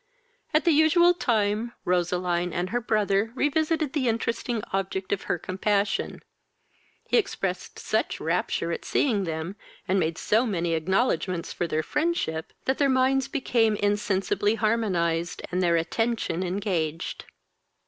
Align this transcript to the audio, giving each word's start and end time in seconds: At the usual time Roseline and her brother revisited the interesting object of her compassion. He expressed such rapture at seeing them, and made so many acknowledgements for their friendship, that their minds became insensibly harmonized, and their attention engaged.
At 0.51 0.65
the 0.65 0.71
usual 0.71 1.13
time 1.13 1.73
Roseline 1.85 2.51
and 2.53 2.71
her 2.71 2.81
brother 2.81 3.31
revisited 3.35 3.93
the 3.93 4.07
interesting 4.07 4.63
object 4.73 5.13
of 5.13 5.21
her 5.29 5.37
compassion. 5.37 6.23
He 7.05 7.17
expressed 7.17 7.77
such 7.77 8.19
rapture 8.19 8.71
at 8.71 8.83
seeing 8.83 9.25
them, 9.25 9.57
and 9.87 9.99
made 9.99 10.17
so 10.17 10.47
many 10.47 10.73
acknowledgements 10.73 11.53
for 11.53 11.67
their 11.67 11.83
friendship, 11.83 12.51
that 12.65 12.79
their 12.79 12.89
minds 12.89 13.27
became 13.27 13.75
insensibly 13.75 14.55
harmonized, 14.55 15.43
and 15.51 15.61
their 15.61 15.75
attention 15.75 16.41
engaged. 16.41 17.25